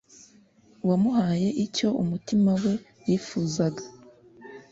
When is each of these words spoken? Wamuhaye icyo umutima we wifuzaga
Wamuhaye 0.87 1.49
icyo 1.65 1.87
umutima 2.01 2.51
we 2.63 2.73
wifuzaga 3.05 3.83